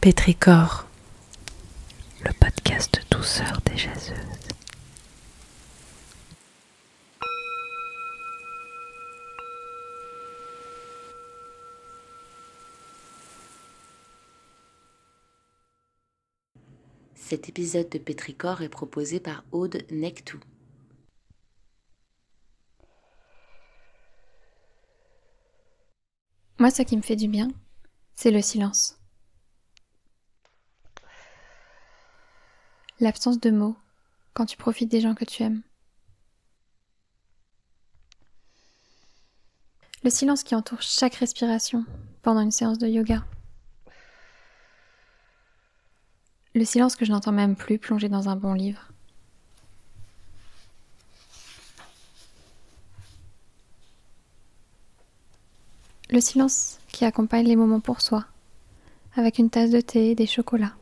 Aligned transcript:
Pétricor, 0.00 0.86
le 2.24 2.32
podcast 2.32 3.02
douceur 3.10 3.60
des 3.66 3.76
jaseuses. 3.76 4.16
Cet 17.14 17.50
épisode 17.50 17.90
de 17.90 17.98
Pétricor 17.98 18.62
est 18.62 18.70
proposé 18.70 19.20
par 19.20 19.44
Aude 19.52 19.84
Nectou. 19.90 20.40
Moi, 26.58 26.70
ce 26.70 26.80
qui 26.80 26.96
me 26.96 27.02
fait 27.02 27.16
du 27.16 27.28
bien, 27.28 27.48
c'est 28.14 28.30
le 28.30 28.40
silence. 28.40 28.99
L'absence 33.00 33.40
de 33.40 33.50
mots 33.50 33.76
quand 34.34 34.44
tu 34.44 34.58
profites 34.58 34.90
des 34.90 35.00
gens 35.00 35.14
que 35.14 35.24
tu 35.24 35.42
aimes. 35.42 35.62
Le 40.04 40.10
silence 40.10 40.42
qui 40.42 40.54
entoure 40.54 40.82
chaque 40.82 41.14
respiration 41.14 41.86
pendant 42.20 42.42
une 42.42 42.50
séance 42.50 42.76
de 42.76 42.86
yoga. 42.86 43.24
Le 46.54 46.64
silence 46.66 46.94
que 46.94 47.06
je 47.06 47.10
n'entends 47.10 47.32
même 47.32 47.56
plus 47.56 47.78
plongé 47.78 48.10
dans 48.10 48.28
un 48.28 48.36
bon 48.36 48.52
livre. 48.52 48.92
Le 56.10 56.20
silence 56.20 56.80
qui 56.88 57.06
accompagne 57.06 57.46
les 57.46 57.56
moments 57.56 57.80
pour 57.80 58.02
soi, 58.02 58.26
avec 59.14 59.38
une 59.38 59.48
tasse 59.48 59.70
de 59.70 59.80
thé 59.80 60.10
et 60.10 60.14
des 60.14 60.26
chocolats. 60.26 60.74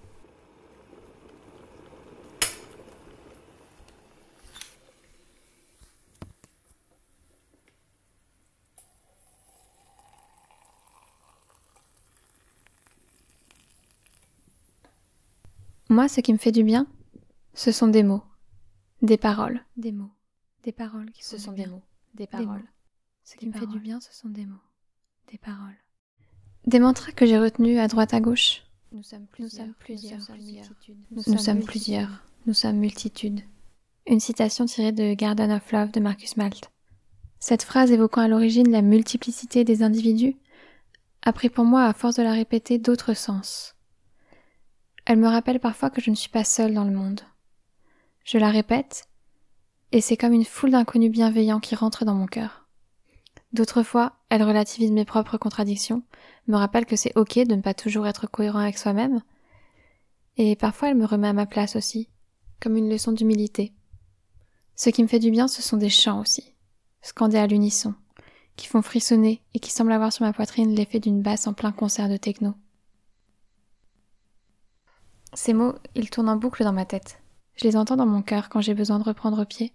Moi, 15.91 16.07
ce 16.09 16.21
qui 16.21 16.35
me 16.35 16.39
fait 16.39 16.53
du 16.53 16.65
bien, 16.65 16.87
ce 17.55 17.73
sont 17.73 17.89
des 17.89 18.03
mots, 18.03 18.23
des 19.01 19.17
paroles, 19.17 19.65
des 19.79 19.91
mots, 19.91 20.11
des 20.63 20.73
paroles 20.73 21.11
qui 21.13 21.25
Ce 21.25 21.39
sont 21.39 21.53
des 21.53 21.67
mots, 21.67 21.83
des 22.15 22.27
paroles. 22.27 22.65
Ce 23.25 23.37
qui 23.37 23.47
me 23.47 23.53
fait 23.53 23.67
du 23.67 23.81
bien, 23.81 23.99
ce 24.01 24.13
sont 24.13 24.29
des 24.29 24.45
mots, 24.45 24.61
des 25.33 25.39
paroles. 25.39 25.77
Des 26.67 26.79
mantras 26.79 27.13
que 27.13 27.25
j'ai 27.25 27.39
retenus 27.39 27.79
à 27.79 27.89
droite 27.89 28.13
à 28.13 28.21
gauche. 28.21 28.65
Nous 28.93 29.03
sommes 29.03 29.27
Nous 29.39 29.49
sommes 29.49 29.75
plusieurs. 29.79 30.19
Nous 31.11 31.23
Nous 31.27 31.39
sommes 31.39 31.65
plusieurs. 31.65 32.23
Nous 32.47 32.55
sommes 32.55 32.77
multitudes. 32.77 33.41
Une 34.07 34.21
citation 34.21 34.67
tirée 34.67 34.93
de 34.93 35.15
Garden 35.15 35.51
of 35.51 35.73
Love 35.73 35.93
de 35.93 36.01
Marcus 36.01 36.37
Malt. 36.37 36.71
Cette 37.41 37.63
phrase 37.63 37.93
évoquant 37.93 38.21
à 38.21 38.29
l'origine 38.29 38.71
la 38.71 38.83
multiplicité 38.83 39.65
des 39.65 39.83
individus 39.83 40.37
a 41.23 41.33
pris 41.33 41.49
pour 41.49 41.65
moi, 41.65 41.85
à 41.85 41.95
force 41.95 42.17
de 42.17 42.23
la 42.23 42.33
répéter, 42.33 42.79
d'autres 42.79 43.15
sens. 43.15 43.75
Elle 45.09 45.19
me 45.19 45.29
rappelle 45.29 45.59
parfois 45.59 45.89
que 45.89 46.03
je 46.03 46.11
ne 46.11 46.15
suis 46.15 46.29
pas 46.29 46.45
seule 46.45 46.75
dans 46.75 46.85
le 46.85 46.93
monde. 46.93 47.23
Je 48.25 48.37
la 48.37 48.51
répète, 48.51 49.09
et 49.91 50.03
c'est 50.03 50.19
comme 50.19 50.35
une 50.35 50.45
foule 50.45 50.73
d'inconnus 50.73 51.11
bienveillants 51.11 51.61
qui 51.61 51.75
rentrent 51.75 52.05
dans 52.05 52.15
mon 52.15 52.27
cœur. 52.27 52.69
D'autres 53.55 53.83
fois, 53.83 54.17
elle 54.29 54.43
relativise 54.43 54.93
mes 54.93 55.07
propres 55.07 55.39
contradictions, 55.39 56.03
me 56.47 56.57
rappelle 56.59 56.85
que 56.85 56.95
c'est 56.95 57.17
ok 57.17 57.39
de 57.39 57.55
ne 57.55 57.63
pas 57.63 57.73
toujours 57.73 58.07
être 58.07 58.27
cohérent 58.27 58.59
avec 58.59 58.77
soi-même, 58.77 59.23
et 60.37 60.57
parfois 60.57 60.91
elle 60.91 60.99
me 60.99 61.07
remet 61.07 61.29
à 61.29 61.33
ma 61.33 61.47
place 61.47 61.75
aussi, 61.75 62.11
comme 62.61 62.77
une 62.77 62.91
leçon 62.91 63.13
d'humilité. 63.13 63.73
Ce 64.77 64.91
qui 64.91 65.03
me 65.03 65.09
fait 65.09 65.21
du 65.21 65.31
bien, 65.31 65.49
ce 65.49 65.63
sont 65.63 65.79
des 65.79 65.89
chants 65.89 66.21
aussi, 66.21 66.53
scandés 67.01 67.39
à 67.39 67.47
l'unisson, 67.47 67.95
qui 68.57 68.67
font 68.67 68.83
frissonner 68.83 69.41
et 69.55 69.59
qui 69.59 69.71
semblent 69.71 69.91
avoir 69.91 70.13
sur 70.13 70.27
ma 70.27 70.35
poitrine 70.35 70.75
l'effet 70.75 71.01
d'une 71.01 71.23
basse 71.23 71.47
en 71.47 71.55
plein 71.55 71.73
concert 71.73 72.11
de 72.11 72.19
techno. 72.19 72.53
Ces 75.41 75.53
mots, 75.53 75.77
ils 75.95 76.11
tournent 76.11 76.31
en 76.31 76.35
boucle 76.35 76.65
dans 76.65 76.73
ma 76.73 76.85
tête. 76.85 77.23
Je 77.55 77.63
les 77.63 77.77
entends 77.77 77.95
dans 77.95 78.07
mon 78.07 78.23
cœur 78.23 78.49
quand 78.49 78.61
j'ai 78.61 78.75
besoin 78.75 78.99
de 78.99 79.05
reprendre 79.05 79.45
pied. 79.45 79.73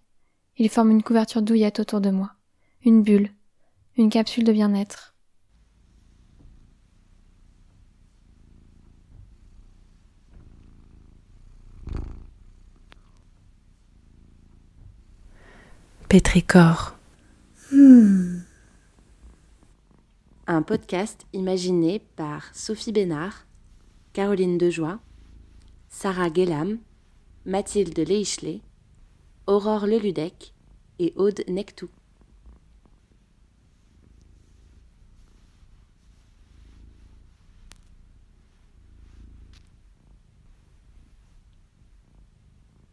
Ils 0.58 0.68
forment 0.68 0.92
une 0.92 1.04
couverture 1.04 1.42
douillette 1.42 1.80
autour 1.80 2.02
de 2.02 2.10
moi, 2.10 2.34
une 2.84 3.02
bulle, 3.02 3.30
une 3.96 4.10
capsule 4.10 4.44
de 4.44 4.52
bien-être. 4.52 5.16
Pétricor, 16.10 16.98
Un 20.46 20.62
podcast 20.62 21.26
imaginé 21.32 22.00
par 22.18 22.54
Sophie 22.54 22.92
Bénard, 22.92 23.46
Caroline 24.12 24.58
Dejoie, 24.58 25.00
Sarah 25.96 26.32
Guélam, 26.32 26.80
Mathilde 27.46 28.00
Leichelet, 28.00 28.62
Aurore 29.46 29.86
Leludec 29.86 30.56
et 30.98 31.14
Aude 31.16 31.44
Nectou. 31.48 31.88